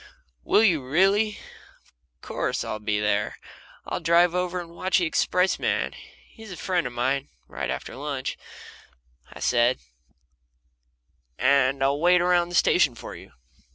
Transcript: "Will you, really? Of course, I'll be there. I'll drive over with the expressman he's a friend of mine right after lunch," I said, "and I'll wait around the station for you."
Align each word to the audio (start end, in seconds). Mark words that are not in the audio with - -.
"Will 0.43 0.63
you, 0.63 0.83
really? 0.83 1.37
Of 2.15 2.21
course, 2.23 2.63
I'll 2.63 2.79
be 2.79 2.99
there. 2.99 3.37
I'll 3.85 3.99
drive 3.99 4.33
over 4.33 4.65
with 4.65 4.93
the 4.97 5.05
expressman 5.05 5.93
he's 6.27 6.51
a 6.51 6.57
friend 6.57 6.87
of 6.87 6.93
mine 6.93 7.29
right 7.47 7.69
after 7.69 7.95
lunch," 7.95 8.35
I 9.31 9.39
said, 9.39 9.77
"and 11.37 11.83
I'll 11.83 11.99
wait 11.99 12.19
around 12.19 12.49
the 12.49 12.55
station 12.55 12.95
for 12.95 13.13
you." 13.15 13.33